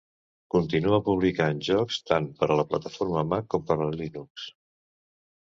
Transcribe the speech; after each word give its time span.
Continua 0.53 0.99
publicant 1.09 1.59
jocs 1.67 1.99
tant 2.13 2.31
per 2.41 2.49
a 2.49 2.57
la 2.61 2.65
plataforma 2.73 3.25
Mac 3.35 3.47
com 3.57 3.69
per 3.71 3.79
a 3.87 3.93
Linux. 4.01 4.49